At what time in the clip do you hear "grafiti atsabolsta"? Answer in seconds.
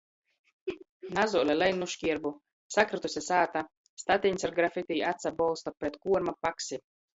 4.63-5.77